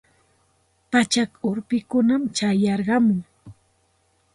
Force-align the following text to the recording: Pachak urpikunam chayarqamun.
Pachak 0.91 1.31
urpikunam 1.49 2.23
chayarqamun. 2.37 3.19